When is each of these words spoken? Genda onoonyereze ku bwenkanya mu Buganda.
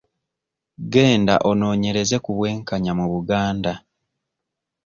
Genda 0.93 1.35
onoonyereze 1.49 2.17
ku 2.25 2.29
bwenkanya 2.37 2.91
mu 2.99 3.05
Buganda. 3.13 3.73